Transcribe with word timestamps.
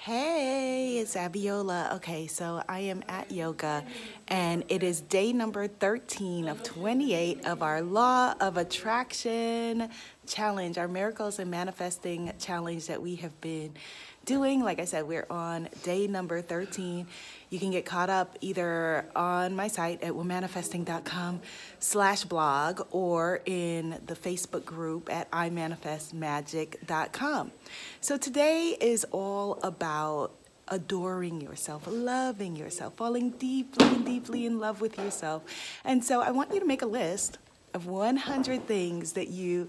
Hey, 0.00 0.98
it's 0.98 1.16
Abiola. 1.16 1.92
Okay, 1.96 2.28
so 2.28 2.62
I 2.68 2.78
am 2.78 3.02
at 3.08 3.32
yoga, 3.32 3.84
and 4.28 4.62
it 4.68 4.84
is 4.84 5.00
day 5.00 5.32
number 5.32 5.66
13 5.66 6.46
of 6.46 6.62
28 6.62 7.44
of 7.44 7.64
our 7.64 7.82
Law 7.82 8.34
of 8.40 8.56
Attraction 8.58 9.90
challenge, 10.28 10.78
our 10.78 10.88
Miracles 10.88 11.38
and 11.38 11.50
Manifesting 11.50 12.32
challenge 12.38 12.86
that 12.86 13.02
we 13.02 13.16
have 13.16 13.38
been 13.40 13.72
doing. 14.24 14.62
Like 14.62 14.78
I 14.78 14.84
said, 14.84 15.08
we're 15.08 15.26
on 15.30 15.68
day 15.82 16.06
number 16.06 16.40
13. 16.42 17.06
You 17.50 17.58
can 17.58 17.70
get 17.70 17.86
caught 17.86 18.10
up 18.10 18.36
either 18.42 19.06
on 19.16 19.56
my 19.56 19.68
site 19.68 20.02
at 20.02 20.12
womanifesting.com 20.12 21.40
slash 21.80 22.24
blog 22.24 22.82
or 22.90 23.40
in 23.46 23.98
the 24.06 24.14
Facebook 24.14 24.66
group 24.66 25.10
at 25.10 25.30
imanifestmagic.com. 25.30 27.52
So 28.02 28.18
today 28.18 28.76
is 28.78 29.06
all 29.10 29.58
about 29.62 30.34
adoring 30.68 31.40
yourself, 31.40 31.84
loving 31.86 32.54
yourself, 32.54 32.92
falling 32.96 33.30
deeply 33.30 33.86
and 33.86 34.04
deeply 34.04 34.44
in 34.44 34.58
love 34.58 34.82
with 34.82 34.98
yourself. 34.98 35.42
And 35.84 36.04
so 36.04 36.20
I 36.20 36.32
want 36.32 36.52
you 36.52 36.60
to 36.60 36.66
make 36.66 36.82
a 36.82 36.86
list 36.86 37.38
of 37.74 37.86
100 37.86 38.66
things 38.66 39.12
that 39.12 39.28
you 39.28 39.68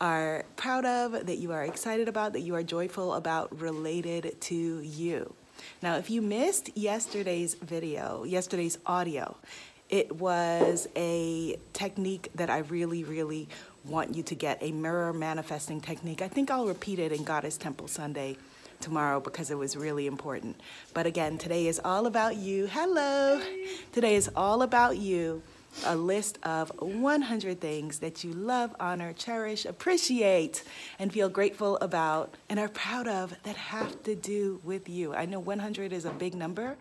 are 0.00 0.44
proud 0.56 0.84
of, 0.84 1.26
that 1.26 1.38
you 1.38 1.52
are 1.52 1.64
excited 1.64 2.08
about, 2.08 2.32
that 2.32 2.40
you 2.40 2.54
are 2.54 2.62
joyful 2.62 3.14
about 3.14 3.60
related 3.60 4.40
to 4.42 4.80
you. 4.80 5.34
Now, 5.82 5.96
if 5.96 6.10
you 6.10 6.22
missed 6.22 6.76
yesterday's 6.76 7.54
video, 7.54 8.24
yesterday's 8.24 8.78
audio, 8.86 9.36
it 9.88 10.16
was 10.16 10.86
a 10.96 11.56
technique 11.72 12.30
that 12.34 12.50
I 12.50 12.58
really, 12.58 13.04
really 13.04 13.48
want 13.84 14.14
you 14.14 14.22
to 14.24 14.34
get 14.34 14.58
a 14.62 14.70
mirror 14.70 15.12
manifesting 15.12 15.80
technique. 15.80 16.22
I 16.22 16.28
think 16.28 16.50
I'll 16.50 16.66
repeat 16.66 16.98
it 16.98 17.10
in 17.10 17.24
Goddess 17.24 17.56
Temple 17.56 17.88
Sunday 17.88 18.36
tomorrow 18.80 19.18
because 19.18 19.50
it 19.50 19.56
was 19.56 19.76
really 19.76 20.06
important. 20.06 20.60
But 20.94 21.06
again, 21.06 21.38
today 21.38 21.66
is 21.66 21.80
all 21.84 22.06
about 22.06 22.36
you. 22.36 22.66
Hello. 22.66 23.40
Today 23.92 24.14
is 24.14 24.30
all 24.36 24.62
about 24.62 24.98
you 24.98 25.42
a 25.86 25.96
list 25.96 26.38
of 26.42 26.70
100 26.80 27.60
things 27.60 27.98
that 28.00 28.24
you 28.24 28.32
love, 28.32 28.74
honor, 28.80 29.12
cherish, 29.12 29.64
appreciate, 29.64 30.64
and 30.98 31.12
feel 31.12 31.28
grateful 31.28 31.76
about 31.78 32.34
and 32.48 32.58
are 32.58 32.68
proud 32.68 33.06
of 33.06 33.34
that 33.44 33.56
have 33.56 34.02
to 34.02 34.14
do 34.14 34.60
with 34.64 34.88
you. 34.88 35.14
I 35.14 35.26
know 35.26 35.40
100 35.40 35.92
is 35.92 36.04
a 36.04 36.10
big 36.10 36.34
number, 36.34 36.76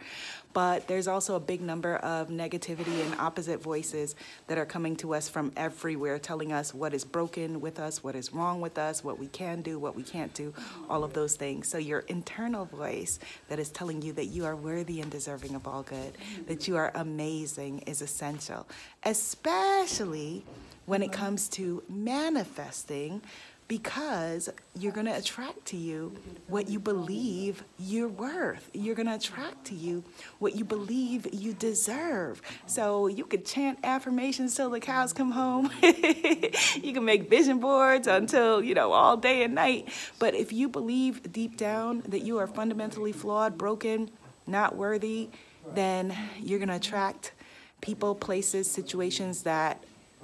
but 0.53 0.88
there's 0.88 1.07
also 1.07 1.35
a 1.35 1.39
big 1.39 1.61
number 1.61 1.97
of 1.97 2.29
negativity 2.29 3.05
and 3.05 3.13
opposite 3.19 3.61
voices 3.61 4.16
that 4.47 4.57
are 4.57 4.66
coming 4.66 4.95
to 4.95 5.13
us 5.13 5.29
from 5.29 5.51
everywhere, 5.55 6.17
telling 6.17 6.51
us 6.51 6.73
what 6.73 6.95
is 6.95 7.03
broken 7.03 7.61
with 7.61 7.79
us, 7.79 8.03
what 8.03 8.16
is 8.16 8.33
wrong 8.33 8.59
with 8.59 8.79
us, 8.79 9.03
what 9.03 9.19
we 9.19 9.27
can 9.27 9.61
do, 9.61 9.77
what 9.77 9.95
we 9.95 10.01
can't 10.01 10.33
do, 10.33 10.51
all 10.89 11.03
of 11.03 11.13
those 11.13 11.35
things. 11.35 11.67
So, 11.67 11.77
your 11.77 11.99
internal 12.07 12.66
voice 12.66 13.19
that 13.49 13.59
is 13.59 13.69
telling 13.69 14.01
you 14.01 14.13
that 14.13 14.25
you 14.25 14.45
are 14.45 14.55
worthy 14.55 14.99
and 14.99 15.11
deserving 15.11 15.53
of 15.53 15.67
all 15.67 15.83
good, 15.83 16.17
that 16.47 16.67
you 16.67 16.75
are 16.75 16.91
amazing, 16.95 17.79
is 17.85 18.01
essential, 18.01 18.66
especially 19.03 20.45
when 20.86 21.03
it 21.03 21.11
comes 21.11 21.50
to 21.50 21.83
manifesting 21.89 23.22
because 23.67 24.50
you're 24.80 24.94
going 24.94 25.06
to 25.06 25.16
attract 25.16 25.66
to 25.66 25.78
you 25.78 26.16
what 26.47 26.69
you 26.69 26.80
believe 26.80 27.64
you're 27.78 28.08
worth. 28.08 28.69
You're 28.73 28.95
going 28.95 29.08
to 29.08 29.16
attract 29.16 29.66
to 29.66 29.75
you 29.75 30.03
what 30.39 30.56
you 30.56 30.64
believe 30.64 31.28
you 31.34 31.53
deserve. 31.53 32.42
So 32.66 33.08
you 33.08 33.25
could 33.25 33.45
chant 33.45 33.80
affirmations 33.84 34.56
till 34.56 34.69
the 34.69 34.80
cows 34.80 35.12
come 35.12 35.31
home. 35.31 35.69
you 35.81 36.94
can 36.94 37.03
make 37.03 37.30
vision 37.30 37.59
boards 37.59 38.08
until, 38.08 38.64
you 38.64 38.73
know, 38.73 38.94
all 38.94 39.17
day 39.17 39.44
and 39.44 39.53
night. 39.56 39.89
But 40.17 40.34
if 40.34 40.53
you 40.53 40.69
believe 40.69 41.31
deep 41.31 41.58
down 41.58 42.03
that 42.08 42.22
you 42.22 42.38
are 42.38 42.47
fundamentally 42.47 43.12
flawed, 43.12 43.58
broken, 43.58 44.09
not 44.45 44.78
worthy, 44.78 45.30
then 45.73 46.16
you're 46.39 46.59
going 46.59 46.69
to 46.69 46.75
attract 46.75 47.34
people, 47.81 48.16
places, 48.16 48.70
situations 48.70 49.44
that 49.44 49.84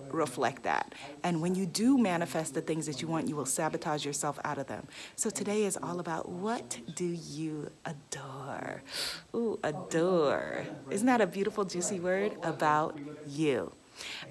reflect 0.09 0.63
that. 0.63 0.94
And 1.23 1.41
when 1.41 1.55
you 1.55 1.66
do 1.66 1.97
manifest 1.97 2.53
the 2.53 2.61
things 2.61 2.85
that 2.85 3.01
you 3.01 3.07
want, 3.07 3.27
you 3.27 3.35
will 3.35 3.45
sabotage 3.45 4.05
yourself 4.05 4.39
out 4.44 4.57
of 4.57 4.67
them. 4.67 4.88
So 5.16 5.29
today 5.29 5.63
is 5.63 5.77
all 5.81 6.00
about 6.00 6.29
what 6.29 6.79
do 6.95 7.05
you 7.05 7.72
adore? 7.85 8.83
Ooh, 9.35 9.59
adore. 9.63 10.66
Isn't 10.89 11.07
that 11.07 11.22
a 11.22 11.27
beautiful, 11.27 11.66
juicy 11.66 12.00
word? 12.00 12.38
About 12.44 12.97
you. 13.27 13.72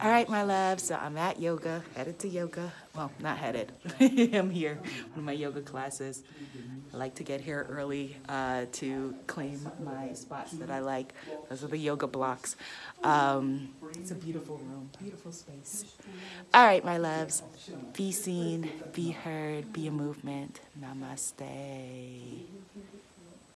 All 0.00 0.10
right, 0.10 0.28
my 0.28 0.42
love. 0.42 0.80
So 0.80 0.94
I'm 0.94 1.16
at 1.16 1.40
yoga, 1.40 1.82
headed 1.94 2.18
to 2.20 2.28
yoga. 2.28 2.72
Well, 2.94 3.10
not 3.20 3.38
headed. 3.38 3.72
I'm 4.00 4.50
here, 4.50 4.74
one 4.74 5.18
of 5.18 5.24
my 5.24 5.32
yoga 5.32 5.62
classes. 5.62 6.22
I 6.92 6.96
like 6.96 7.14
to 7.16 7.22
get 7.24 7.40
here 7.40 7.66
early 7.70 8.16
uh, 8.28 8.66
to 8.72 9.14
claim 9.26 9.60
my 9.82 10.12
spots 10.12 10.52
that 10.52 10.70
I 10.70 10.80
like. 10.80 11.14
Those 11.48 11.64
are 11.64 11.68
the 11.68 11.78
yoga 11.78 12.06
blocks. 12.06 12.56
Um, 13.02 13.70
it's 13.94 14.10
a 14.10 14.14
beautiful 14.14 14.58
room, 14.58 14.90
beautiful 15.00 15.32
space. 15.32 15.84
All 16.52 16.66
right, 16.66 16.84
my 16.84 16.98
loves. 16.98 17.42
Be 17.94 18.12
seen, 18.12 18.70
be 18.92 19.10
heard, 19.10 19.72
be 19.72 19.86
a 19.86 19.90
movement. 19.90 20.60
Namaste. 20.78 22.42